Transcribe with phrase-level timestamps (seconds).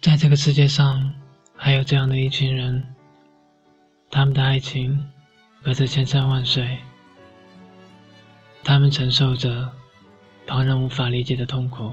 [0.00, 1.12] 在这个世界上，
[1.56, 2.94] 还有这样的一群人，
[4.10, 5.10] 他们的爱情
[5.60, 6.78] 隔着千山万水，
[8.62, 9.72] 他们承受着
[10.46, 11.92] 旁人无法理解的痛苦，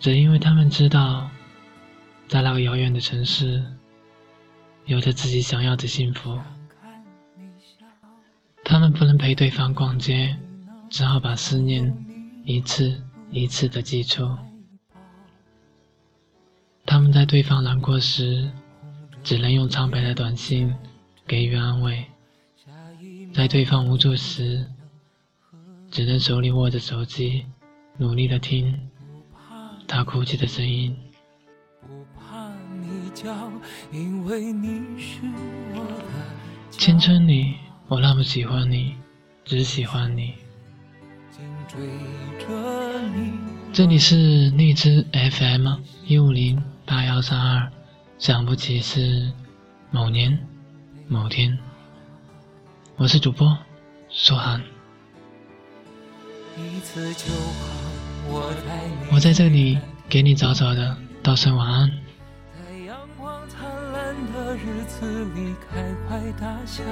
[0.00, 1.30] 只因为他们知道，
[2.26, 3.64] 在那个遥远的城市，
[4.86, 6.40] 有着自己想要的幸福。
[8.64, 10.36] 他们不能陪对方逛街，
[10.90, 11.96] 只好把思念
[12.44, 13.00] 一次
[13.30, 14.36] 一次的寄出。
[16.92, 18.50] 他们在对方难过时，
[19.24, 20.74] 只能用苍白的短信
[21.26, 22.04] 给予安慰；
[23.32, 24.66] 在对方无助时，
[25.90, 27.46] 只能手里握着手机，
[27.96, 28.78] 努力的听
[29.88, 30.94] 他哭泣的声音。
[36.72, 37.54] 青春里，
[37.88, 38.96] 我那么喜欢你，
[39.46, 40.34] 只喜欢你。
[43.72, 45.68] 这里是荔枝 FM
[46.04, 46.62] 一五零。
[46.84, 47.70] 八幺三二，
[48.18, 49.30] 想不起是
[49.90, 50.36] 某年
[51.06, 51.56] 某天。
[52.96, 53.56] 我是主播
[54.08, 54.60] 苏涵。
[59.10, 61.88] 我在这里给你早早的道声晚安。
[61.88, 66.82] 在阳光灿烂的日子里开怀大笑，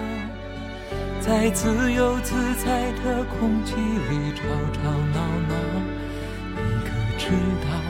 [1.21, 5.55] 在自由自在的空气里吵吵闹闹，
[6.55, 7.31] 你可知
[7.65, 7.90] 道？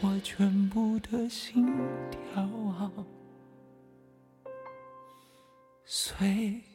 [0.00, 1.66] 我全部的心
[2.10, 2.48] 跳
[5.84, 6.67] 随。